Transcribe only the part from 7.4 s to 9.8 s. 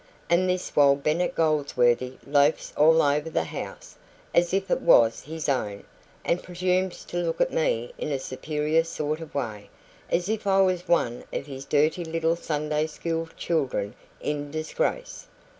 me in a superior sort of way,